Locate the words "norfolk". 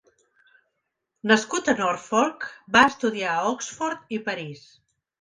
1.83-2.49